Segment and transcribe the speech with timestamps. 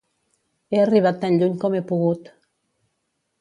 [0.71, 2.33] He arribat tan lluny com he pogut.